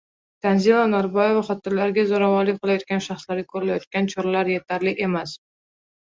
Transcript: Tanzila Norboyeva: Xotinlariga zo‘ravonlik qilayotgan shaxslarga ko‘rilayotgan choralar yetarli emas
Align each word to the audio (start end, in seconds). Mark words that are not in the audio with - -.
Tanzila 0.43 0.83
Norboyeva: 0.91 1.41
Xotinlariga 1.49 2.05
zo‘ravonlik 2.11 2.57
qilayotgan 2.63 3.03
shaxslarga 3.07 3.43
ko‘rilayotgan 3.57 4.09
choralar 4.15 4.49
yetarli 4.53 4.95
emas 5.09 5.35